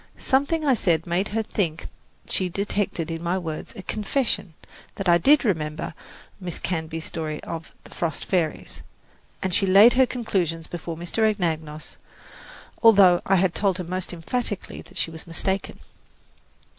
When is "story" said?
7.05-7.39